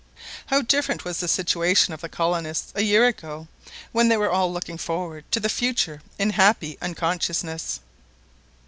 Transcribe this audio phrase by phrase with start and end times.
[0.47, 3.47] How different was the situation of the colonists a year ago,
[3.91, 7.81] when they were all looking forward to the future in happy unconsciousness!